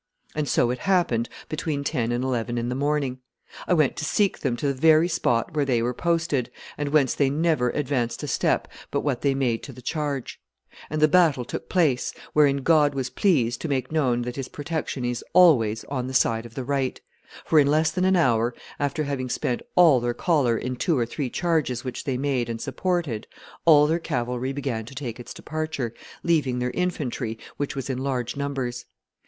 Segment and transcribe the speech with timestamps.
[0.33, 3.19] And so it happened between ten and eleven in the morning;
[3.67, 7.13] I went to seek them to the very spot where they were posted, and whence
[7.13, 10.41] they never advanced a step but what they made to the charge;
[10.89, 15.05] and the battle took place, wherein God was pleased to make known that His protection
[15.05, 16.99] is always on the side of the right;
[17.45, 21.05] for in less than an hour, after having spent all their choler in two or
[21.05, 23.27] three charges which they made and supported,
[23.65, 25.93] all their cavalry began to take its departure,
[26.23, 28.85] leaving their infantry, which was in large numbers.